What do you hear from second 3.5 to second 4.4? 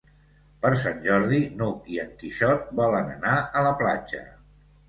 a la platja.